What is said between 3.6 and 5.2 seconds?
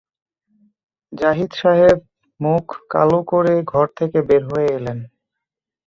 ঘর থেকে বের হয়ে এলেন।